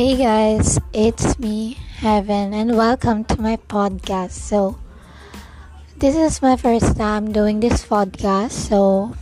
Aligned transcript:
Hey 0.00 0.16
guys, 0.16 0.80
it's 0.96 1.36
me, 1.38 1.76
Heaven, 2.00 2.56
and 2.56 2.72
welcome 2.72 3.20
to 3.28 3.36
my 3.36 3.60
podcast. 3.68 4.32
So, 4.32 4.80
this 6.00 6.16
is 6.16 6.40
my 6.40 6.56
first 6.56 6.96
time 6.96 7.36
doing 7.36 7.60
this 7.60 7.84
podcast, 7.84 8.56
so 8.56 9.12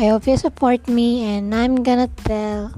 I 0.00 0.08
hope 0.08 0.24
you 0.24 0.40
support 0.40 0.88
me, 0.88 1.20
and 1.28 1.52
I'm 1.52 1.84
gonna 1.84 2.08
tell 2.24 2.72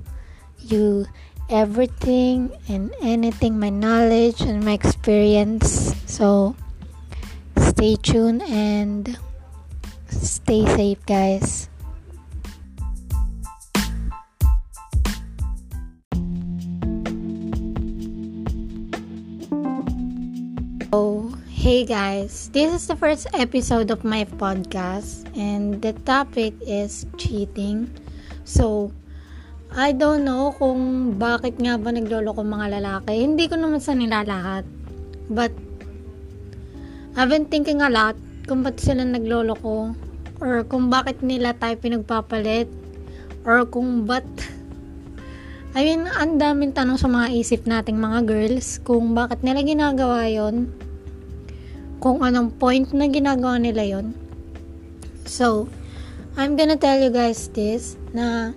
you 0.66 1.06
everything 1.46 2.50
and 2.66 2.90
anything 2.98 3.62
my 3.62 3.70
knowledge 3.70 4.42
and 4.42 4.66
my 4.66 4.74
experience. 4.74 5.94
So, 6.10 6.58
stay 7.54 7.94
tuned 7.94 8.42
and 8.50 9.14
stay 10.10 10.66
safe, 10.74 11.06
guys. 11.06 11.70
So, 20.94 21.26
hey 21.50 21.82
guys, 21.82 22.54
this 22.54 22.70
is 22.70 22.86
the 22.86 22.94
first 22.94 23.26
episode 23.34 23.90
of 23.90 24.06
my 24.06 24.30
podcast, 24.38 25.26
and 25.34 25.82
the 25.82 25.90
topic 26.06 26.54
is 26.62 27.02
cheating. 27.18 27.90
So, 28.46 28.94
I 29.74 29.90
don't 29.90 30.22
know 30.22 30.54
kung 30.54 31.18
bakit 31.18 31.58
nga 31.58 31.82
ba 31.82 31.90
nagloloko 31.90 32.46
mga 32.46 32.78
lalaki. 32.78 33.26
Hindi 33.26 33.50
ko 33.50 33.58
naman 33.58 33.82
sa 33.82 33.98
nila 33.98 34.22
lahat. 34.22 34.62
But, 35.26 35.50
I've 37.18 37.26
been 37.26 37.50
thinking 37.50 37.82
a 37.82 37.90
lot 37.90 38.14
kung 38.46 38.62
ba't 38.62 38.78
sila 38.78 39.02
nagloloko 39.02 39.98
or 40.38 40.62
kung 40.62 40.94
bakit 40.94 41.26
nila 41.26 41.58
tayo 41.58 41.74
pinagpapalit 41.74 42.70
or 43.42 43.66
kung 43.66 44.06
ba't 44.06 44.30
I 45.74 45.82
mean, 45.82 46.06
ang 46.06 46.38
daming 46.38 46.70
tanong 46.70 47.02
sa 47.02 47.10
mga 47.10 47.34
isip 47.34 47.66
nating 47.66 47.98
mga 47.98 48.30
girls 48.30 48.78
kung 48.86 49.10
bakit 49.10 49.42
nila 49.42 49.58
ginagawa 49.66 50.22
yon 50.30 50.83
kung 52.04 52.20
anong 52.20 52.52
point 52.60 52.92
na 52.92 53.08
ginagawa 53.08 53.56
nila 53.56 53.80
yon 53.80 54.12
So, 55.24 55.72
I'm 56.36 56.52
gonna 56.52 56.76
tell 56.76 57.00
you 57.00 57.08
guys 57.08 57.48
this 57.56 57.96
na 58.12 58.52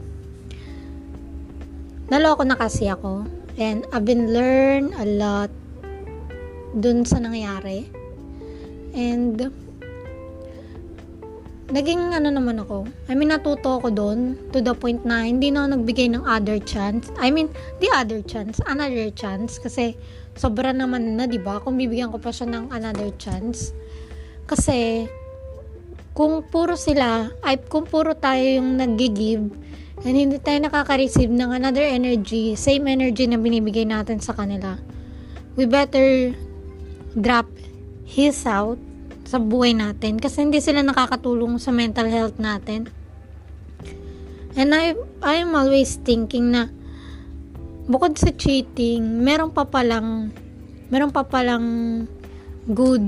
naloko 2.11 2.43
na 2.43 2.59
kasi 2.59 2.91
ako 2.91 3.23
and 3.55 3.87
I've 3.95 4.03
been 4.03 4.35
learn 4.35 4.91
a 4.99 5.07
lot 5.07 5.47
dun 6.75 7.07
sa 7.07 7.23
nangyari. 7.23 7.87
And 8.91 9.39
naging 11.67 12.15
ano 12.15 12.31
naman 12.31 12.63
ako. 12.63 12.87
I 13.11 13.13
mean, 13.15 13.31
natuto 13.31 13.83
ako 13.83 13.91
doon 13.91 14.39
to 14.55 14.63
the 14.63 14.71
point 14.71 15.03
na 15.03 15.27
hindi 15.27 15.51
na 15.51 15.67
ako 15.67 15.79
nagbigay 15.79 16.07
ng 16.15 16.23
other 16.23 16.57
chance. 16.63 17.11
I 17.19 17.27
mean, 17.27 17.51
the 17.83 17.91
other 17.91 18.23
chance, 18.23 18.63
another 18.63 19.11
chance 19.11 19.59
kasi 19.59 19.99
sobra 20.39 20.71
naman 20.71 21.19
na, 21.19 21.27
'di 21.27 21.43
ba? 21.43 21.59
Kung 21.59 21.75
bibigyan 21.75 22.13
ko 22.13 22.23
pa 22.23 22.31
siya 22.31 22.47
ng 22.47 22.71
another 22.71 23.11
chance. 23.19 23.75
Kasi 24.47 25.11
kung 26.15 26.39
puro 26.47 26.79
sila, 26.79 27.29
ay 27.43 27.59
kung 27.67 27.83
puro 27.83 28.15
tayo 28.15 28.41
yung 28.41 28.79
nag-give 28.79 29.51
and 30.07 30.15
hindi 30.15 30.39
tayo 30.39 30.63
nakaka-receive 30.63 31.29
ng 31.29 31.51
another 31.51 31.83
energy, 31.83 32.55
same 32.55 32.87
energy 32.87 33.27
na 33.27 33.35
binibigay 33.35 33.83
natin 33.83 34.23
sa 34.23 34.31
kanila. 34.31 34.79
We 35.59 35.67
better 35.67 36.31
drop 37.17 37.49
his 38.07 38.45
out 38.47 38.79
sa 39.27 39.43
buhay 39.43 39.75
natin 39.75 40.15
kasi 40.23 40.47
hindi 40.47 40.63
sila 40.63 40.79
nakakatulong 40.79 41.59
sa 41.59 41.75
mental 41.75 42.07
health 42.07 42.39
natin. 42.39 42.87
And 44.55 44.71
I 44.71 44.95
I'm 45.19 45.51
always 45.51 45.99
thinking 45.99 46.55
na 46.55 46.71
bukod 47.91 48.15
sa 48.15 48.31
cheating, 48.31 49.19
meron 49.19 49.51
pa 49.51 49.67
palang 49.67 50.31
meron 50.87 51.11
pa 51.11 51.27
palang 51.27 52.07
good 52.71 53.03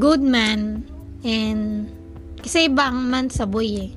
good 0.00 0.24
man 0.24 0.88
and 1.20 1.92
kasi 2.40 2.72
iba 2.72 2.88
ang 2.88 3.04
man 3.04 3.28
sa 3.28 3.44
boy 3.44 3.68
eh. 3.68 3.90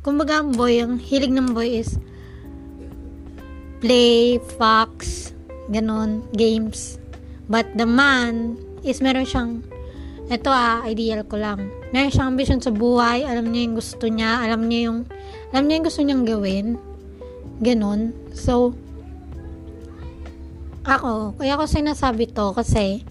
Kumbaga 0.00 0.40
ang 0.40 0.56
boy, 0.56 0.80
ang 0.80 0.96
hilig 0.96 1.32
ng 1.32 1.52
boy 1.52 1.84
is 1.84 2.00
play, 3.84 4.40
fox, 4.56 5.32
ganon, 5.68 6.24
games. 6.32 6.96
But 7.48 7.68
the 7.76 7.84
man 7.84 8.56
is 8.80 9.04
meron 9.04 9.28
siyang 9.28 9.52
ito 10.32 10.48
ah, 10.48 10.80
ideal 10.88 11.24
ko 11.28 11.36
lang. 11.36 11.68
Meron 11.92 12.12
siyang 12.12 12.30
ambition 12.32 12.60
sa 12.60 12.72
buhay, 12.72 13.28
alam 13.28 13.52
niya 13.52 13.68
yung 13.68 13.76
gusto 13.76 14.06
niya, 14.08 14.40
alam 14.40 14.64
niya 14.64 14.80
yung, 14.88 14.98
alam 15.52 15.64
niya 15.68 15.76
yung 15.76 15.86
gusto 15.86 16.00
niyang 16.00 16.24
gawin. 16.24 16.66
Ganon. 17.60 18.16
So, 18.32 18.72
ako, 20.84 21.36
kaya 21.36 21.60
ko 21.60 21.64
sinasabi 21.68 22.32
to 22.32 22.56
kasi, 22.56 23.04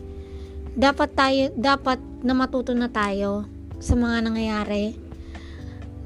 dapat 0.73 1.13
tayo, 1.13 1.53
dapat 1.53 2.02
na 2.25 2.34
matuto 2.34 2.73
na 2.73 2.90
tayo 2.90 3.46
sa 3.78 3.94
mga 3.94 4.25
nangyayari. 4.25 4.97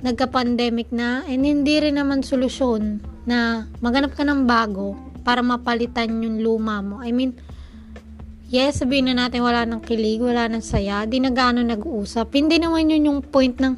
Nagka-pandemic 0.04 0.92
na, 0.92 1.24
and 1.26 1.48
hindi 1.48 1.80
rin 1.82 1.96
naman 1.96 2.22
solusyon 2.22 3.00
na 3.24 3.68
maganap 3.80 4.12
ka 4.16 4.28
ng 4.28 4.44
bago 4.44 4.96
para 5.24 5.44
mapalitan 5.44 6.24
yung 6.24 6.40
luma 6.40 6.80
mo. 6.84 7.00
I 7.04 7.12
mean, 7.12 7.36
yes, 8.48 8.80
sabihin 8.80 9.12
na 9.12 9.28
natin 9.28 9.44
wala 9.44 9.68
nang 9.68 9.84
kilig, 9.84 10.24
wala 10.24 10.48
nang 10.48 10.64
saya, 10.64 11.04
di 11.04 11.20
na 11.20 11.32
gaano 11.32 11.60
nag-uusap. 11.64 12.32
Hindi 12.32 12.60
naman 12.64 12.88
yun 12.88 13.08
yung 13.12 13.20
point 13.24 13.60
ng 13.60 13.76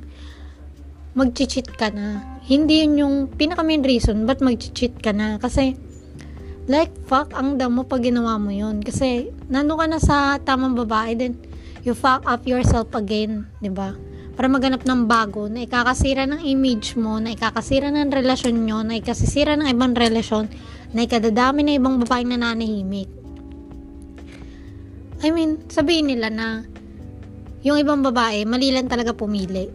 mag-cheat 1.17 1.73
ka 1.73 1.89
na. 1.89 2.39
Hindi 2.45 2.85
yun 2.85 2.93
yung 3.01 3.15
pinaka 3.33 3.65
main 3.65 3.81
reason 3.81 4.29
ba't 4.29 4.41
mag-cheat 4.45 5.01
ka 5.01 5.09
na. 5.09 5.41
Kasi, 5.41 5.73
like, 6.69 6.93
fuck, 7.09 7.33
ang 7.33 7.57
damo 7.57 7.85
pag 7.85 8.05
ginawa 8.05 8.37
mo 8.37 8.53
yun. 8.53 8.85
Kasi, 8.85 9.33
nando 9.49 9.73
ka 9.73 9.85
na 9.89 9.97
sa 9.97 10.37
tamang 10.37 10.77
babae, 10.77 11.17
then, 11.17 11.33
you 11.81 11.97
fuck 11.97 12.21
up 12.29 12.45
yourself 12.45 12.93
again, 12.93 13.49
ba? 13.73 13.97
Para 14.39 14.47
maganap 14.47 14.87
ng 14.87 15.09
bago, 15.09 15.51
na 15.51 15.65
ikakasira 15.65 16.23
ng 16.29 16.45
image 16.45 16.95
mo, 16.95 17.19
na 17.19 17.35
ikakasira 17.35 17.91
ng 17.91 18.13
relasyon 18.13 18.55
nyo, 18.63 18.85
na 18.85 18.95
ikasisira 18.95 19.57
ng 19.59 19.67
ibang 19.67 19.97
relasyon, 19.97 20.47
na 20.95 21.03
ikadadami 21.03 21.67
ng 21.67 21.75
ibang 21.75 21.99
babaeng 21.99 22.31
nananahimik. 22.31 23.18
I 25.19 25.35
mean, 25.35 25.59
sabihin 25.67 26.07
nila 26.07 26.31
na 26.31 26.63
yung 27.59 27.75
ibang 27.75 27.99
babae, 27.99 28.47
mali 28.47 28.71
lang 28.71 28.87
talaga 28.87 29.11
pumili. 29.11 29.67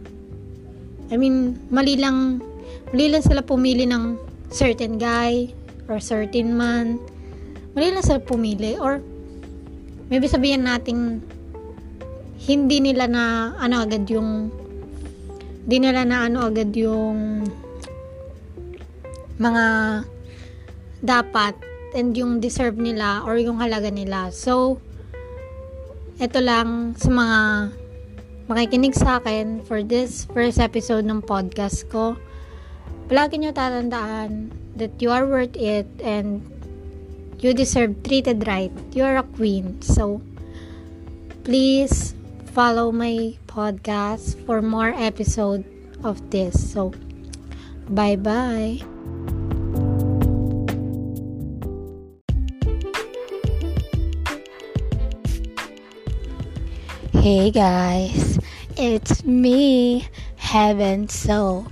I 1.12 1.20
mean, 1.20 1.60
mali 1.68 2.00
lang, 2.00 2.40
mali 2.92 3.12
lang 3.12 3.20
sila 3.20 3.44
pumili 3.44 3.84
ng 3.84 4.16
certain 4.48 4.96
guy 4.96 5.52
or 5.84 6.00
certain 6.00 6.56
man. 6.56 6.96
Mali 7.76 7.92
lang 7.92 8.00
sila 8.00 8.24
pumili 8.24 8.80
or 8.80 9.04
maybe 10.08 10.24
sabihin 10.32 10.64
natin 10.64 11.20
hindi 12.44 12.80
nila 12.80 13.04
na 13.04 13.52
ano 13.60 13.84
agad 13.84 14.08
yung 14.08 14.48
hindi 15.64 15.76
nila 15.80 16.04
na 16.08 16.28
ano 16.28 16.44
agad 16.44 16.72
yung 16.76 17.44
mga 19.40 19.64
dapat 21.04 21.56
and 21.92 22.16
yung 22.16 22.40
deserve 22.40 22.76
nila 22.80 23.20
or 23.28 23.36
yung 23.36 23.60
halaga 23.60 23.92
nila. 23.92 24.32
So, 24.32 24.80
ito 26.18 26.38
lang 26.38 26.94
sa 26.94 27.10
mga 27.10 27.40
makikinig 28.46 28.94
sa 28.94 29.18
akin 29.18 29.64
for 29.64 29.82
this 29.82 30.28
first 30.30 30.60
episode 30.60 31.02
ng 31.08 31.24
podcast 31.24 31.88
ko. 31.90 32.14
Palagi 33.10 33.40
nyo 33.40 33.50
tatandaan 33.50 34.52
that 34.78 34.94
you 35.02 35.10
are 35.10 35.26
worth 35.26 35.56
it 35.56 35.88
and 36.00 36.44
you 37.42 37.52
deserve 37.52 37.98
treated 38.06 38.46
right. 38.46 38.72
You 38.94 39.04
are 39.04 39.20
a 39.20 39.26
queen. 39.36 39.82
So, 39.82 40.22
please 41.44 42.14
follow 42.54 42.94
my 42.94 43.36
podcast 43.50 44.38
for 44.46 44.62
more 44.62 44.94
episode 44.96 45.66
of 46.06 46.20
this. 46.30 46.54
So, 46.54 46.94
bye-bye. 47.90 48.93
Hey 57.24 57.48
guys, 57.48 58.36
it's 58.76 59.24
me, 59.24 60.04
Heaven. 60.36 61.08
So, 61.08 61.64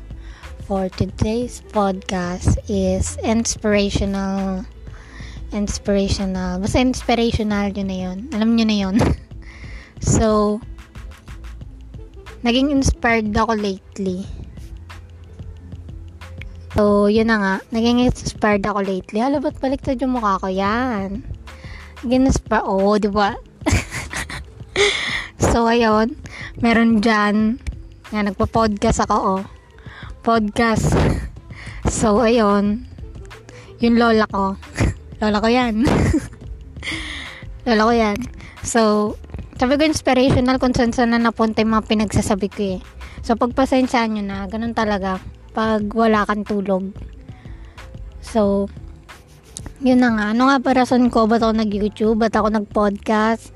for 0.64 0.88
today's 0.88 1.60
podcast 1.76 2.56
is 2.72 3.20
inspirational. 3.20 4.64
Inspirational. 5.52 6.56
Basta 6.56 6.80
inspirational 6.80 7.68
yun 7.68 7.84
na 7.84 7.98
yun. 8.00 8.18
Alam 8.32 8.56
nyo 8.56 8.64
na 8.64 8.76
yun. 8.80 8.96
so, 10.00 10.56
naging 12.40 12.72
inspired 12.72 13.28
ako 13.36 13.52
lately. 13.52 14.24
So, 16.72 17.12
yun 17.12 17.28
na 17.28 17.36
nga. 17.36 17.54
Naging 17.76 18.08
inspired 18.08 18.64
ako 18.64 18.88
lately. 18.88 19.20
Hala, 19.20 19.36
ba't 19.36 19.60
baliktad 19.60 20.00
yung 20.00 20.16
mukha 20.16 20.40
ko? 20.40 20.48
Yan. 20.48 21.20
Naging 22.00 22.32
inspired. 22.32 22.64
Oo, 22.64 22.96
oh, 22.96 22.96
di 22.96 23.12
ba? 23.12 23.36
So, 25.52 25.68
ayun, 25.68 26.16
meron 26.64 27.04
dyan, 27.04 27.60
nga, 28.08 28.24
nagpa-podcast 28.24 29.04
ako, 29.04 29.16
oh. 29.20 29.42
Podcast. 30.24 30.96
So, 31.92 32.24
ayun, 32.24 32.88
yung 33.82 34.00
lola 34.00 34.24
ko. 34.32 34.56
lola 35.20 35.44
ko 35.44 35.50
yan. 35.50 35.84
Lolo 37.68 37.90
ko 37.90 37.94
yan. 37.94 38.18
So, 38.62 38.80
sabi 39.58 39.78
ko 39.78 39.86
inspirational 39.86 40.58
kung 40.58 40.74
saan 40.74 40.90
saan 40.90 41.14
na 41.14 41.20
napunta 41.20 41.62
yung 41.62 41.78
mga 41.78 41.86
pinagsasabi 41.90 42.48
ko 42.50 42.62
eh. 42.78 42.80
So, 43.22 43.38
pagpasensyaan 43.38 44.18
nyo 44.18 44.24
na, 44.26 44.50
ganun 44.50 44.74
talaga. 44.74 45.22
Pag 45.54 45.86
wala 45.94 46.26
kang 46.26 46.42
tulog. 46.42 46.90
So, 48.18 48.66
yun 49.78 50.02
na 50.02 50.10
nga. 50.14 50.24
Ano 50.34 50.50
nga 50.50 50.58
pa 50.58 50.74
rason 50.74 51.06
ko? 51.06 51.30
Ba't 51.30 51.42
ako 51.42 51.54
nag-YouTube? 51.54 52.18
Ba't 52.18 52.34
ako 52.34 52.50
nag-podcast? 52.50 53.54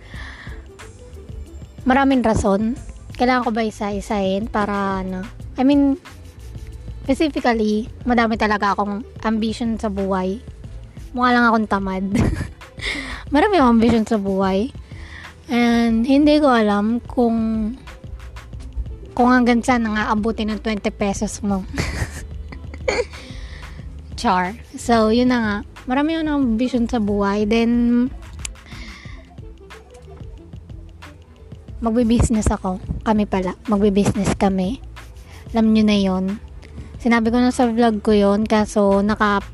Maraming 1.87 2.27
rason. 2.27 2.75
Kailangan 3.15 3.47
ko 3.47 3.51
ba 3.55 3.63
isa-isahin 3.63 4.51
para 4.51 5.07
ano? 5.07 5.23
I 5.55 5.63
mean, 5.63 5.95
specifically, 7.07 7.87
madami 8.03 8.35
talaga 8.35 8.75
akong 8.75 9.07
ambition 9.23 9.79
sa 9.79 9.87
buhay. 9.87 10.43
Mukha 11.15 11.31
lang 11.31 11.47
akong 11.47 11.71
tamad. 11.71 12.05
marami 13.35 13.55
akong 13.57 13.75
ambition 13.79 14.03
sa 14.03 14.19
buhay. 14.19 14.75
And 15.47 16.03
hindi 16.03 16.43
ko 16.43 16.51
alam 16.51 16.99
kung 17.07 17.39
kung 19.15 19.31
hanggang 19.31 19.63
saan 19.63 19.87
nga 19.87 20.11
abutin 20.11 20.51
ng 20.53 20.61
20 20.61 20.91
pesos 20.91 21.39
mo. 21.41 21.63
Char. 24.21 24.59
So, 24.75 25.15
yun 25.15 25.31
na 25.31 25.39
nga. 25.39 25.57
Marami 25.87 26.19
akong 26.19 26.59
ambition 26.59 26.91
sa 26.91 26.99
buhay. 26.99 27.47
Then, 27.47 28.11
magbe-business 31.81 32.49
ako. 32.53 32.81
Kami 33.05 33.25
pala. 33.29 33.57
Magbe-business 33.69 34.37
kami. 34.37 34.81
Alam 35.53 35.73
nyo 35.73 35.85
na 35.87 35.99
yon 35.99 36.25
Sinabi 36.97 37.31
ko 37.31 37.39
na 37.39 37.55
sa 37.55 37.69
vlog 37.69 38.03
ko 38.03 38.17
yon 38.17 38.49
kaso 38.49 39.05
naka 39.05 39.45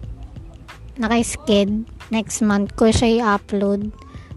naka-sked 0.97 1.85
next 2.15 2.45
month 2.45 2.73
ko 2.79 2.89
siya 2.89 3.21
i-upload 3.21 3.93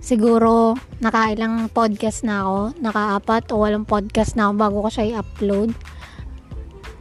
siguro 0.06 0.78
nakailang 1.02 1.66
podcast 1.74 2.22
na 2.22 2.46
ako, 2.46 2.78
nakaapat 2.78 3.44
o 3.50 3.58
walang 3.58 3.90
podcast 3.90 4.38
na 4.38 4.46
ako 4.46 4.54
bago 4.54 4.78
ko 4.86 4.90
siya 4.94 5.06
i-upload. 5.18 5.74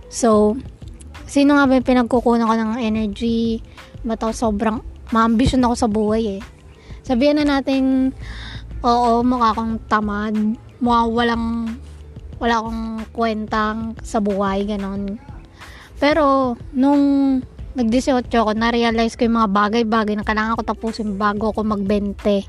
So, 0.08 0.56
sino 1.28 1.60
nga 1.60 1.68
ba 1.68 1.76
yung 1.76 1.84
pinagkukunan 1.84 2.48
ko 2.48 2.56
ng 2.56 2.80
energy? 2.80 3.60
Ba't 4.08 4.24
ako 4.24 4.32
sobrang 4.32 4.80
ma-ambition 5.12 5.60
ako 5.60 5.74
sa 5.76 5.88
buhay 5.92 6.40
eh. 6.40 6.42
Sabihan 7.04 7.36
na 7.36 7.60
natin, 7.60 8.16
oo, 8.80 9.20
mukha 9.20 9.52
akong 9.52 9.84
tamad, 9.84 10.56
mukha 10.84 11.08
walang, 11.08 11.80
wala 12.36 12.60
akong 12.60 12.82
kwentang 13.16 13.96
sa 14.04 14.20
buhay, 14.20 14.68
ganon. 14.68 15.16
Pero, 15.96 16.54
nung 16.76 17.40
nag-18 17.72 18.28
ako, 18.28 18.52
na-realize 18.52 19.16
ko 19.16 19.24
yung 19.24 19.40
mga 19.40 19.50
bagay-bagay 19.50 20.14
na 20.14 20.28
kailangan 20.28 20.60
ko 20.60 20.62
tapusin 20.62 21.16
bago 21.16 21.50
ako 21.50 21.64
mag-20 21.64 22.44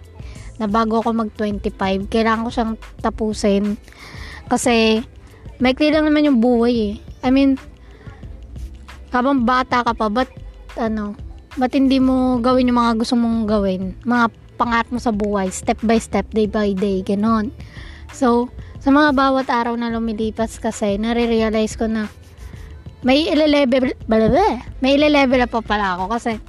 na 0.59 0.67
bago 0.71 1.03
ako 1.03 1.11
mag 1.11 1.31
25 1.35 2.07
kailangan 2.07 2.47
ko 2.47 2.51
siyang 2.51 2.73
tapusin. 3.03 3.75
Kasi 4.47 5.03
maikli 5.59 5.91
lang 5.91 6.07
naman 6.07 6.27
yung 6.27 6.39
buhay 6.39 6.75
eh. 6.75 6.93
I 7.25 7.29
mean 7.31 7.59
habang 9.11 9.47
bata 9.47 9.83
ka 9.83 9.95
pa 9.95 10.11
ba't 10.11 10.27
ano 10.75 11.15
ba't 11.55 11.71
hindi 11.71 12.03
mo 12.03 12.39
gawin 12.43 12.67
yung 12.67 12.79
mga 12.79 12.93
gusto 12.99 13.15
mong 13.15 13.47
gawin? 13.47 13.95
Mga 14.03 14.25
pangarap 14.55 14.87
mo 14.91 14.99
sa 14.99 15.11
buhay 15.11 15.51
step 15.51 15.79
by 15.83 15.99
step 15.99 16.27
day 16.31 16.47
by 16.47 16.71
day 16.71 17.03
ganon 17.03 17.51
so 18.15 18.47
sa 18.79 18.95
mga 18.95 19.11
bawat 19.11 19.51
araw 19.51 19.75
na 19.75 19.91
lumilipas 19.91 20.55
kasi 20.63 20.95
nare-realize 20.95 21.75
ko 21.75 21.91
na 21.91 22.07
may 23.03 23.27
ile-level 23.27 23.91
may 24.79 24.95
ile-level 24.95 25.43
pa 25.51 25.59
pala 25.59 25.99
ako 25.99 26.15
kasi 26.15 26.39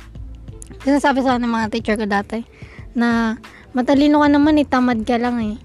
sinasabi 0.86 1.26
sa 1.26 1.42
ng 1.42 1.50
mga 1.50 1.66
teacher 1.74 1.98
ko 1.98 2.06
dati 2.06 2.46
na 2.94 3.34
matalino 3.76 4.22
ka 4.24 4.28
naman 4.30 4.56
eh, 4.56 4.64
tamad 4.64 5.04
ka 5.04 5.20
lang 5.20 5.36
eh. 5.42 5.56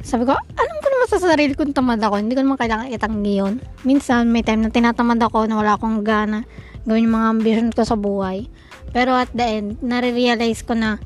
Sabi 0.00 0.24
ko, 0.24 0.32
alam 0.32 0.76
ko 0.80 0.86
naman 0.88 1.06
sa 1.12 1.20
sarili 1.20 1.52
kong 1.52 1.76
tamad 1.76 2.00
ako, 2.00 2.16
hindi 2.16 2.32
ko 2.32 2.40
naman 2.40 2.56
kailangan 2.56 2.88
itanggi 2.88 3.44
yun. 3.44 3.60
Minsan, 3.84 4.32
may 4.32 4.40
time 4.40 4.64
na 4.64 4.72
tinatamad 4.72 5.20
ako 5.20 5.44
na 5.44 5.60
wala 5.60 5.76
akong 5.76 6.00
gana 6.00 6.48
gawin 6.88 7.12
yung 7.12 7.16
mga 7.20 7.28
ambition 7.28 7.68
ko 7.76 7.84
sa 7.84 8.00
buhay. 8.00 8.48
Pero 8.96 9.12
at 9.12 9.28
the 9.36 9.44
end, 9.44 9.76
nare-realize 9.84 10.64
ko 10.64 10.72
na 10.72 10.96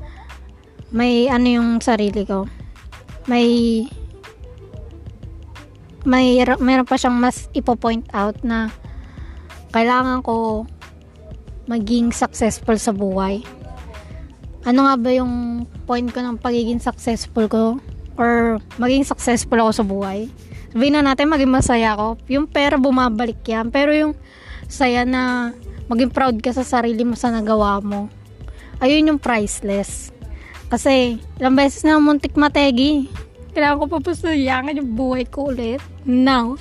may 0.95 1.27
ano 1.27 1.47
yung 1.51 1.69
sarili 1.83 2.23
ko. 2.23 2.47
May 3.25 3.47
may 6.05 6.37
meron 6.61 6.85
pa 6.85 7.01
siyang 7.01 7.17
mas 7.17 7.49
ipo-point 7.57 8.05
out 8.13 8.37
na 8.45 8.69
kailangan 9.73 10.21
ko 10.21 10.65
maging 11.65 12.13
successful 12.13 12.77
sa 12.77 12.93
buhay 12.93 13.41
ano 14.65 14.89
nga 14.89 14.95
ba 14.97 15.09
yung 15.13 15.63
point 15.85 16.09
ko 16.09 16.25
ng 16.25 16.41
pagiging 16.41 16.81
successful 16.81 17.45
ko 17.45 17.77
or 18.17 18.57
maging 18.81 19.05
successful 19.05 19.61
ako 19.61 19.71
sa 19.71 19.85
buhay. 19.85 20.25
Sabihin 20.73 20.97
na 20.97 21.05
natin 21.05 21.29
maging 21.29 21.53
masaya 21.53 21.93
ako. 21.93 22.17
Yung 22.33 22.49
pera 22.49 22.75
bumabalik 22.81 23.45
yan. 23.45 23.69
Pero 23.69 23.93
yung 23.93 24.17
saya 24.65 25.05
na 25.05 25.53
maging 25.85 26.09
proud 26.09 26.35
ka 26.41 26.49
sa 26.49 26.65
sarili 26.65 27.05
mo 27.05 27.13
sa 27.13 27.29
nagawa 27.29 27.77
mo. 27.79 28.09
Ayun 28.81 29.13
yung 29.13 29.21
priceless. 29.21 30.14
Kasi, 30.69 31.21
ilang 31.37 31.55
beses 31.55 31.85
na 31.85 32.01
muntik 32.01 32.33
mategi 32.33 33.07
kailangan 33.55 33.79
ko 33.79 33.85
pa 33.87 34.11
pasayangan 34.11 34.75
yung 34.83 34.91
buhay 34.99 35.23
ko 35.31 35.55
ulit. 35.55 35.79
No. 36.03 36.59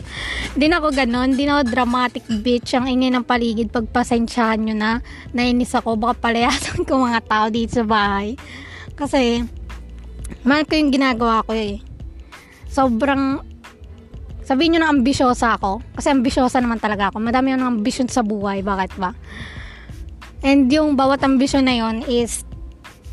Hindi 0.54 0.70
na 0.70 0.78
ako 0.78 0.94
ganon. 0.94 1.34
Hindi 1.34 1.50
na 1.50 1.58
ako 1.58 1.74
dramatic 1.74 2.24
bitch. 2.30 2.78
Ang 2.78 2.86
ingay 2.86 3.10
ng 3.10 3.26
paligid. 3.26 3.74
Pagpasensyahan 3.74 4.62
nyo 4.62 4.78
na. 4.78 4.92
Nainis 5.34 5.74
ako. 5.74 5.98
Baka 5.98 6.30
palayasan 6.30 6.82
ko 6.86 7.02
mga 7.02 7.26
tao 7.26 7.50
dito 7.50 7.82
sa 7.82 7.84
bahay. 7.84 8.38
Kasi, 8.94 9.42
mahal 10.46 10.62
ko 10.70 10.78
yung 10.78 10.94
ginagawa 10.94 11.42
ko 11.42 11.50
eh. 11.50 11.82
Sobrang, 12.70 13.42
sabihin 14.46 14.78
nyo 14.78 14.86
na 14.86 14.94
ambisyosa 14.94 15.58
ako. 15.58 15.82
Kasi 15.98 16.14
ambisyosa 16.14 16.62
naman 16.62 16.78
talaga 16.78 17.10
ako. 17.10 17.18
Madami 17.18 17.58
yung 17.58 17.82
ambisyon 17.82 18.06
sa 18.06 18.22
buhay. 18.22 18.62
Bakit 18.62 19.02
ba? 19.02 19.18
And 20.46 20.70
yung 20.70 20.94
bawat 20.94 21.26
ambisyon 21.26 21.66
na 21.66 21.74
yon 21.74 22.06
is, 22.06 22.46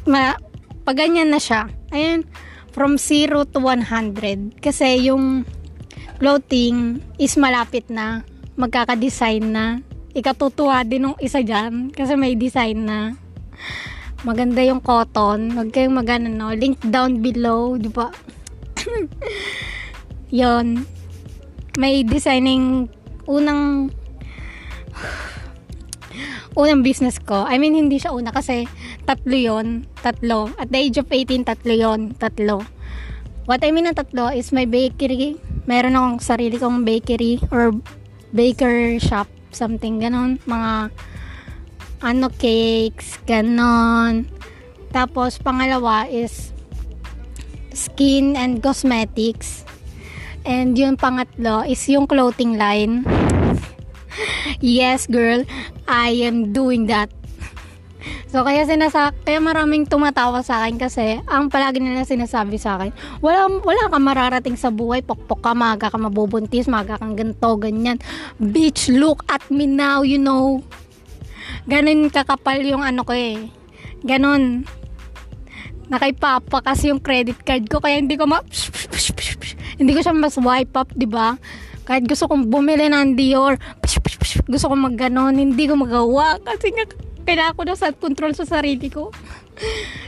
ma, 0.06 0.38
pag 0.82 0.98
ganyan 0.98 1.30
na 1.30 1.38
siya, 1.38 1.70
ayun, 1.94 2.26
from 2.72 2.96
0 2.98 3.46
to 3.52 3.60
100 3.60 4.58
kasi 4.64 5.12
yung 5.12 5.46
clothing 6.18 7.02
is 7.18 7.36
malapit 7.38 7.90
na 7.90 8.22
magkaka-design 8.56 9.46
na. 9.50 9.66
Ikatutuwa 10.12 10.84
din 10.84 11.08
ng 11.08 11.18
isa 11.24 11.40
dyan 11.40 11.90
kasi 11.90 12.14
may 12.20 12.36
design 12.36 12.84
na. 12.84 13.16
Maganda 14.22 14.62
yung 14.62 14.84
cotton 14.84 15.56
huwag 15.56 15.74
kayong 15.74 15.98
magana 15.98 16.30
no? 16.30 16.54
Link 16.54 16.78
down 16.86 17.26
below 17.26 17.74
di 17.80 17.90
ba? 17.90 18.14
Yon 20.30 20.86
may 21.80 22.04
designing 22.04 22.92
unang 23.26 23.90
unang 26.60 26.82
business 26.84 27.18
ko. 27.18 27.48
I 27.48 27.58
mean, 27.58 27.74
hindi 27.74 27.98
siya 27.98 28.12
una 28.12 28.30
kasi 28.36 28.68
tatlo 29.12 29.36
yon 29.36 29.84
Tatlo. 30.00 30.56
At 30.56 30.72
the 30.72 30.80
age 30.80 30.96
of 30.96 31.12
18, 31.12 31.44
tatlo 31.44 31.76
yon 31.76 32.16
Tatlo. 32.16 32.64
What 33.44 33.60
I 33.68 33.76
mean 33.76 33.84
na 33.84 33.92
tatlo 33.92 34.32
is 34.32 34.56
my 34.56 34.64
bakery. 34.64 35.36
Meron 35.68 36.00
akong 36.00 36.24
sarili 36.24 36.56
kong 36.56 36.88
bakery 36.88 37.44
or 37.52 37.76
baker 38.32 38.96
shop. 39.04 39.28
Something 39.52 40.00
ganon. 40.00 40.40
Mga 40.48 40.96
ano 42.00 42.32
cakes, 42.32 43.20
ganon. 43.28 44.32
Tapos, 44.96 45.36
pangalawa 45.44 46.08
is 46.08 46.56
skin 47.76 48.40
and 48.40 48.64
cosmetics. 48.64 49.68
And 50.48 50.74
yung 50.74 50.96
pangatlo 50.96 51.68
is 51.68 51.84
yung 51.92 52.08
clothing 52.08 52.56
line. 52.56 53.04
yes, 54.64 55.06
girl. 55.06 55.44
I 55.86 56.16
am 56.24 56.56
doing 56.56 56.88
that. 56.88 57.12
So, 58.32 58.48
kaya 58.48 58.64
sinasa 58.64 59.12
kaya 59.28 59.44
maraming 59.44 59.84
tumatawa 59.92 60.40
sa 60.40 60.64
akin 60.64 60.80
kasi 60.80 61.20
ang 61.28 61.52
palagi 61.52 61.84
nila 61.84 62.08
sinasabi 62.08 62.56
sa 62.56 62.80
akin, 62.80 62.96
wala, 63.20 63.52
wala 63.60 63.92
ka 63.92 64.00
mararating 64.00 64.56
sa 64.56 64.72
buhay, 64.72 65.04
pokpok 65.04 65.44
ka, 65.44 65.52
maga 65.52 65.92
ka 65.92 66.00
mabubuntis, 66.00 66.72
maga 66.72 66.96
kang 66.96 67.20
ganto, 67.20 67.60
ganyan. 67.60 68.00
Bitch, 68.40 68.88
look 68.88 69.28
at 69.28 69.44
me 69.52 69.68
now, 69.68 70.00
you 70.08 70.16
know. 70.16 70.64
Ganon 71.68 72.08
kakapal 72.08 72.64
yung 72.64 72.88
ano 72.88 73.04
ko 73.04 73.12
eh. 73.12 73.52
Ganon. 74.08 74.64
Nakaipapa 75.92 76.64
kasi 76.64 76.88
yung 76.88 77.04
credit 77.04 77.36
card 77.44 77.68
ko, 77.68 77.84
kaya 77.84 78.00
hindi 78.00 78.16
ko 78.16 78.32
ma... 78.32 78.40
hindi 79.76 79.92
ko 79.92 80.00
siya 80.00 80.16
mas 80.16 80.40
wipe 80.40 80.76
up, 80.80 80.88
di 80.96 81.04
ba? 81.04 81.36
Kahit 81.84 82.08
gusto 82.08 82.32
kong 82.32 82.48
bumili 82.48 82.88
ng 82.88 83.12
Dior, 83.20 83.60
gusto 84.48 84.66
ko 84.72 84.76
magganon, 84.80 85.36
hindi 85.36 85.68
ko 85.68 85.76
magawa 85.76 86.40
kasi 86.40 86.72
nga 86.72 87.11
kailangan 87.24 87.56
ko 87.56 87.62
na 87.66 87.76
self-control 87.78 88.32
sa 88.36 88.46
sarili 88.46 88.90
ko. 88.92 89.10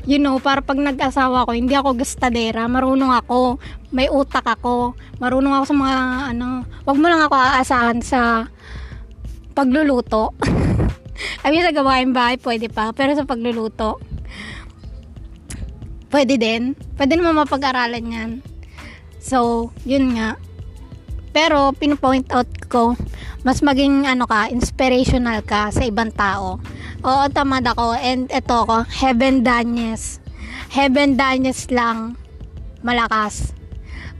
you 0.09 0.17
know, 0.19 0.39
para 0.41 0.59
pag 0.59 0.79
nag-asawa 0.79 1.45
ko, 1.45 1.51
hindi 1.53 1.77
ako 1.77 1.95
gastadera, 1.97 2.65
marunong 2.65 3.13
ako, 3.13 3.61
may 3.93 4.09
utak 4.09 4.43
ako, 4.45 4.97
marunong 5.21 5.53
ako 5.53 5.65
sa 5.69 5.77
mga, 5.77 5.97
ano, 6.35 6.47
wag 6.83 6.97
mo 6.97 7.05
lang 7.07 7.21
ako 7.23 7.35
aasahan 7.37 7.99
sa 8.01 8.49
pagluluto. 9.53 10.33
I 11.45 11.53
mean, 11.53 11.61
sa 11.61 11.75
gawain 11.75 12.11
bahay, 12.11 12.41
pwede 12.41 12.67
pa, 12.73 12.89
pero 12.91 13.13
sa 13.13 13.27
pagluluto, 13.27 14.01
pwede 16.09 16.37
din. 16.37 16.77
Pwede 16.97 17.17
naman 17.17 17.37
mapag-aralan 17.37 18.05
yan. 18.13 18.31
So, 19.23 19.69
yun 19.87 20.17
nga. 20.17 20.37
Pero, 21.33 21.73
pinopoint 21.73 22.29
out 22.29 22.47
ko, 22.69 22.93
mas 23.43 23.59
maging 23.59 24.05
ano 24.07 24.23
ka, 24.23 24.47
inspirational 24.53 25.43
ka 25.43 25.73
sa 25.73 25.83
ibang 25.83 26.13
tao. 26.13 26.61
Oo, 27.03 27.23
tamad 27.33 27.67
ako. 27.67 27.97
And 27.99 28.31
ito 28.31 28.57
ko, 28.63 28.87
Heaven 28.87 29.43
Danyes. 29.43 30.23
Heaven 30.71 31.19
Danyes 31.19 31.67
lang. 31.67 32.15
Malakas. 32.85 33.51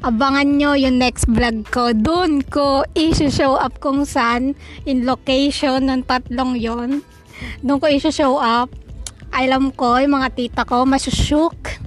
Abangan 0.03 0.59
nyo 0.59 0.75
yung 0.75 0.99
next 0.99 1.31
vlog 1.31 1.63
ko. 1.71 1.95
Doon 1.95 2.43
ko 2.43 2.83
i-show 2.91 3.55
up 3.55 3.79
kung 3.79 4.03
saan 4.03 4.51
in 4.83 5.07
location 5.07 5.87
ng 5.87 6.03
tatlong 6.03 6.59
yon. 6.59 6.99
Doon 7.63 7.79
ko 7.79 7.87
i-show 7.87 8.35
up. 8.35 8.67
Alam 9.31 9.71
ko, 9.71 10.03
yung 10.03 10.19
mga 10.19 10.29
tita 10.35 10.61
ko, 10.67 10.83
masushook 10.83 11.79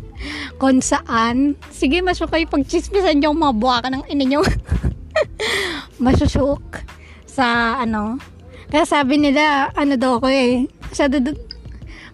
kung 0.56 0.80
saan. 0.80 1.60
Sige, 1.68 2.00
masyok 2.00 2.32
kayo 2.32 2.44
pag 2.48 2.64
chismisan 2.64 3.20
nyo, 3.20 3.36
mabuha 3.36 3.84
ka 3.84 3.92
ng 3.92 4.08
ina. 4.08 4.40
masushook 6.02 6.84
sa 7.26 7.78
ano. 7.82 8.20
Kaya 8.66 8.82
sabi 8.82 9.20
nila, 9.20 9.70
ano 9.76 9.94
daw 9.94 10.18
ako 10.18 10.28
eh. 10.30 10.66
Masyado, 10.90 11.16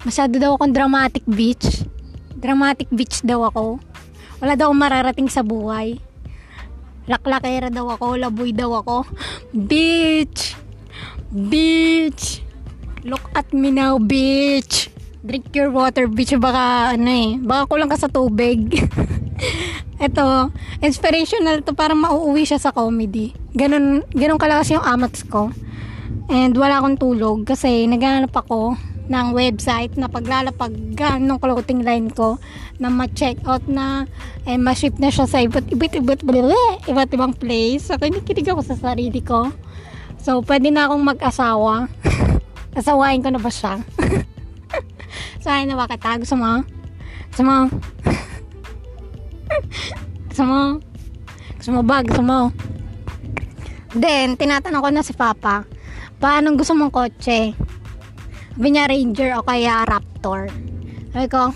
masyado 0.05 0.35
daw 0.37 0.51
akong 0.57 0.75
dramatic 0.75 1.25
bitch. 1.25 1.87
Dramatic 2.37 2.91
bitch 2.93 3.25
daw 3.25 3.49
ako. 3.49 3.81
Wala 4.43 4.59
daw 4.59 4.69
akong 4.69 4.83
mararating 4.83 5.29
sa 5.33 5.41
buhay. 5.47 5.97
Laklakera 7.07 7.71
daw 7.71 7.91
ako, 7.95 8.19
laboy 8.19 8.55
daw 8.55 8.79
ako. 8.79 9.07
Bitch! 9.51 10.55
Bitch! 11.33 12.45
Look 13.03 13.27
at 13.35 13.51
me 13.51 13.75
now, 13.75 13.99
bitch! 13.99 14.93
Drink 15.23 15.55
your 15.55 15.71
water, 15.71 16.07
bitch. 16.11 16.35
Baka, 16.39 16.95
ano 16.99 17.11
eh, 17.11 17.39
baka 17.39 17.71
kulang 17.71 17.91
ka 17.91 17.99
sa 17.99 18.11
tubig. 18.11 18.67
Ito, 20.07 20.51
inspirational 20.83 21.63
to 21.63 21.73
para 21.77 21.95
mauuwi 21.95 22.47
siya 22.47 22.59
sa 22.59 22.75
comedy. 22.75 23.33
Ganun, 23.55 24.03
ganun 24.13 24.41
kalakas 24.41 24.73
yung 24.73 24.85
amats 24.85 25.23
ko. 25.27 25.53
And 26.33 26.57
wala 26.57 26.81
akong 26.81 26.99
tulog 27.01 27.45
kasi 27.45 27.85
naghanap 27.91 28.33
ako 28.33 28.79
ng 29.11 29.27
website 29.35 29.99
na 29.99 30.07
paglalapagan 30.07 31.27
ng 31.27 31.39
clothing 31.43 31.83
line 31.83 32.09
ko 32.09 32.39
na 32.79 32.89
ma-check 32.89 33.37
out 33.45 33.63
na 33.67 34.07
eh, 34.47 34.57
ma-ship 34.57 34.97
na 34.97 35.11
siya 35.11 35.27
sa 35.27 35.43
iba't 35.43 35.69
iba't 35.69 35.95
iba't 35.99 36.23
iba't 36.89 37.11
ibang 37.13 37.35
place. 37.35 37.91
So, 37.91 37.99
kinikilig 37.99 38.49
ako 38.49 38.63
sa 38.63 38.79
sarili 38.79 39.21
ko. 39.21 39.51
So, 40.23 40.41
pwede 40.47 40.71
na 40.71 40.87
akong 40.87 41.03
mag-asawa. 41.03 41.91
Asawain 42.79 43.21
ko 43.21 43.29
na 43.29 43.43
ba 43.43 43.51
siya? 43.51 43.83
Saan 45.45 45.69
na 45.69 45.77
ba 45.77 45.91
kita? 45.91 46.17
Gusto 46.23 46.39
mo? 46.39 46.63
Gusto 47.29 47.43
mo? 47.45 47.69
Gusto 50.31 50.43
mo? 50.49 50.61
Gusto 51.59 51.71
mo 51.75 51.81
ba? 51.85 52.01
Gusto 52.03 52.23
mo? 52.25 52.51
Then, 53.93 54.41
tinatanong 54.41 54.81
ko 54.81 54.89
na 54.89 55.05
si 55.05 55.13
Papa, 55.13 55.69
paano 56.17 56.57
gusto 56.57 56.73
mong 56.73 56.89
kotse? 56.89 57.53
Sabi 58.53 58.69
niya 58.73 58.89
Ranger 58.89 59.31
o 59.37 59.45
kaya 59.45 59.85
Raptor. 59.85 60.49
Sabi 61.13 61.29
ko, 61.29 61.53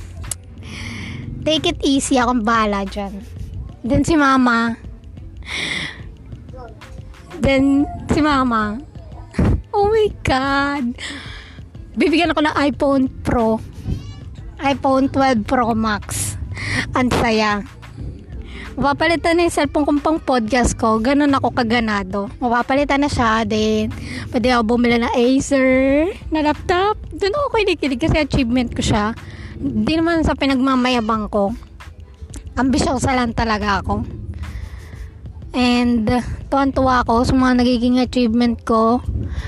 take 1.44 1.72
it 1.72 1.80
easy, 1.80 2.20
akong 2.20 2.44
bahala 2.44 2.84
dyan. 2.84 3.24
Then 3.86 4.04
si 4.04 4.18
Mama, 4.20 4.76
then 7.40 7.88
si 8.12 8.20
Mama, 8.20 8.80
oh 9.72 9.86
my 9.88 10.08
God, 10.24 10.92
bibigyan 11.96 12.36
ako 12.36 12.44
ng 12.44 12.56
iPhone 12.56 13.04
Pro, 13.24 13.60
iPhone 14.60 15.08
12 15.08 15.46
Pro 15.48 15.72
Max. 15.72 16.36
Ang 16.96 17.12
saya. 17.16 17.64
Mapapalitan 18.76 19.40
na 19.40 19.48
yung 19.48 19.56
cellphone 19.56 19.88
kong 19.88 20.04
pang 20.04 20.20
podcast 20.20 20.76
ko. 20.76 21.00
Ganun 21.00 21.32
ako 21.32 21.48
kaganado. 21.48 22.28
Mapapalitan 22.44 23.00
na 23.00 23.08
siya. 23.08 23.40
Then, 23.48 23.88
pwede 24.28 24.52
ako 24.52 24.76
bumili 24.76 25.00
ng 25.00 25.16
Acer 25.16 26.12
na 26.28 26.44
laptop. 26.44 27.00
Doon 27.08 27.32
ako 27.32 27.56
kinikilig 27.56 28.04
kasi 28.04 28.20
achievement 28.20 28.76
ko 28.76 28.84
siya. 28.84 29.16
Hindi 29.56 29.96
naman 29.96 30.28
sa 30.28 30.36
pinagmamayabang 30.36 31.32
ko. 31.32 31.56
Ambisyosa 32.60 33.16
lang 33.16 33.32
talaga 33.32 33.80
ako. 33.80 34.04
And, 35.56 36.12
tuwan-tuwa 36.52 37.00
ako 37.00 37.24
sa 37.24 37.32
mga 37.32 37.64
nagiging 37.64 37.96
achievement 37.96 38.60
ko. 38.68 39.00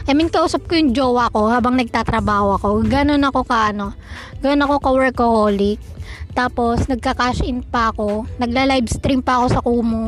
I 0.09 0.17
mean, 0.17 0.33
kausap 0.33 0.65
ko 0.65 0.73
yung 0.73 0.97
jowa 0.97 1.29
ko 1.29 1.53
habang 1.53 1.77
nagtatrabaho 1.77 2.57
ako. 2.57 2.81
Ganun 2.89 3.21
ako 3.29 3.45
ka, 3.45 3.77
ano, 3.77 3.93
ganun 4.41 4.65
ako 4.65 4.75
ka-workaholic. 4.81 5.98
Tapos, 6.37 6.87
nagka-cash 6.89 7.45
in 7.45 7.65
pa 7.65 7.93
ako. 7.95 8.29
Nagla-live 8.37 8.89
stream 8.89 9.25
pa 9.25 9.41
ako 9.41 9.47
sa 9.49 9.61
Kumu. 9.65 10.07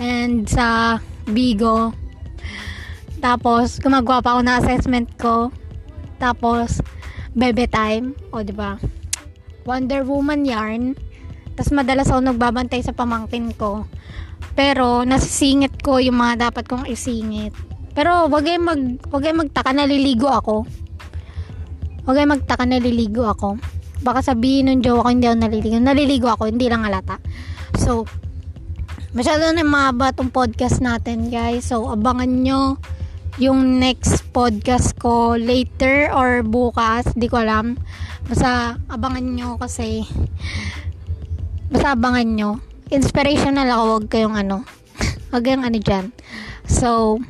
And 0.00 0.48
sa 0.48 0.98
Bigo. 1.28 1.92
Tapos, 3.22 3.78
gumagawa 3.78 4.18
pa 4.24 4.34
ako 4.36 4.40
ng 4.42 4.56
assessment 4.58 5.08
ko. 5.20 5.54
Tapos, 6.18 6.82
bebe 7.36 7.70
time. 7.70 8.16
O, 8.34 8.42
di 8.42 8.50
ba? 8.50 8.80
Wonder 9.62 10.02
Woman 10.02 10.42
yarn. 10.42 10.98
Tapos, 11.54 11.70
madalas 11.70 12.10
ako 12.10 12.20
nagbabantay 12.32 12.82
sa 12.82 12.96
pamangkin 12.96 13.54
ko. 13.54 13.86
Pero, 14.58 15.06
nasisingit 15.06 15.78
ko 15.84 16.02
yung 16.02 16.18
mga 16.18 16.50
dapat 16.50 16.66
kong 16.66 16.90
isingit. 16.90 17.54
Pero, 17.94 18.26
wag 18.26 18.42
kayong 18.42 18.66
mag, 18.66 18.82
wag 19.12 19.22
kayong 19.22 19.46
magtaka, 19.46 19.70
naliligo 19.70 20.26
ako. 20.26 20.66
Wag 22.08 22.14
kayong 22.18 22.34
magtaka, 22.40 22.64
naliligo 22.66 23.28
ako 23.28 23.60
baka 24.02 24.20
sabihin 24.20 24.68
ng 24.68 24.82
jowa 24.82 25.06
ko 25.06 25.08
hindi 25.14 25.30
ako 25.30 25.38
naliligo. 25.38 25.78
Naliligo 25.78 26.28
ako, 26.28 26.50
hindi 26.50 26.66
lang 26.66 26.82
alata. 26.82 27.22
So, 27.78 28.04
masyado 29.14 29.46
na 29.54 29.62
mahaba 29.62 30.10
tong 30.10 30.34
podcast 30.34 30.82
natin, 30.82 31.30
guys. 31.30 31.70
So, 31.70 31.86
abangan 31.88 32.42
nyo 32.42 32.82
yung 33.40 33.80
next 33.80 34.28
podcast 34.34 34.98
ko 34.98 35.38
later 35.38 36.12
or 36.12 36.44
bukas. 36.44 37.08
Di 37.16 37.30
ko 37.30 37.40
alam. 37.40 37.80
Basta, 38.26 38.76
abangan 38.90 39.24
nyo 39.24 39.56
kasi 39.56 40.04
basta 41.72 41.96
abangan 41.96 42.28
nyo. 42.28 42.50
Inspirational 42.92 43.72
ako, 43.72 43.82
wag 43.96 44.06
kayong 44.12 44.36
ano. 44.36 44.68
wag 45.32 45.42
kayong 45.46 45.64
ano 45.64 45.78
dyan. 45.80 46.12
So, 46.68 47.22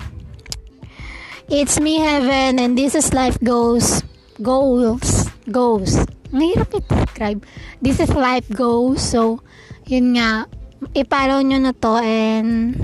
it's 1.46 1.78
me, 1.78 2.02
Heaven, 2.02 2.58
and 2.58 2.74
this 2.74 2.98
is 2.98 3.14
Life 3.14 3.38
Goes. 3.38 4.02
Goals. 4.42 5.30
Goes 5.46 6.11
mahirap 6.32 6.72
i-describe. 6.72 7.40
This 7.78 8.00
is 8.00 8.10
life 8.16 8.48
goes. 8.50 9.04
So, 9.04 9.44
yun 9.86 10.16
nga, 10.16 10.48
i-follow 10.96 11.44
nyo 11.44 11.58
na 11.60 11.72
to 11.76 12.00
and 12.02 12.74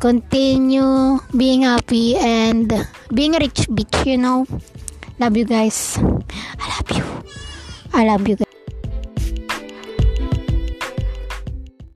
continue 0.00 1.20
being 1.36 1.64
happy 1.64 2.16
and 2.16 2.68
being 3.12 3.36
rich 3.36 3.68
bitch, 3.70 4.08
you 4.08 4.18
know. 4.18 4.48
Love 5.20 5.36
you 5.36 5.46
guys. 5.48 5.96
I 6.60 6.64
love 6.68 6.90
you. 6.92 7.04
I 7.94 8.02
love 8.04 8.28
you 8.28 8.36
guys. 8.36 8.45